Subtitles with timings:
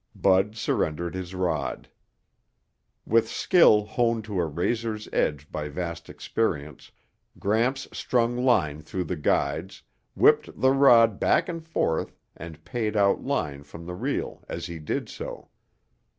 [0.15, 1.87] Bud surrendered his rod.
[3.05, 6.91] With skill honed to a razor's edge by vast experience,
[7.37, 9.83] Gramps strung line through the guides,
[10.15, 14.79] whipped the rod back and forth and paid out line from the reel as he
[14.79, 15.49] did so.